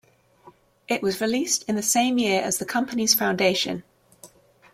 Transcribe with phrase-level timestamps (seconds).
[0.87, 3.83] It was released the same year as the company's foundation.